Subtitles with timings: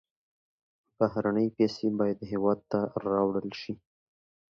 [0.97, 3.73] بهرنۍ پیسې باید هېواد ته راوړل شي.